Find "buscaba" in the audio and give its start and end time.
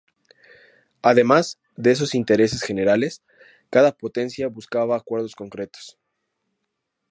4.47-4.95